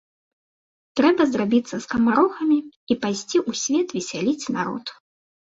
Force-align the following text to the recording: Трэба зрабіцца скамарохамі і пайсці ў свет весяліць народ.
Трэба 0.99 1.27
зрабіцца 1.33 1.75
скамарохамі 1.85 2.57
і 2.57 2.93
пайсці 3.05 3.37
ў 3.49 3.63
свет 3.67 3.87
весяліць 4.01 4.45
народ. 4.59 4.85